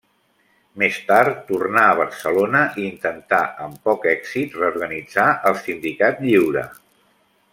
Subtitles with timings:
[0.83, 6.67] Més tard tornà a Barcelona i intentà, amb poc èxit, reorganitzar el Sindicat Lliure.